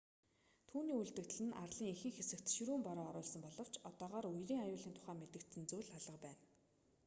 [0.69, 5.63] түүний үлдэгдэл нь арлын ихэнх хэсэгт ширүүн бороо оруулсан боловч одоогоор үерийн аюулын тухай мэдэгдсэн
[5.69, 6.43] зүйл алга байна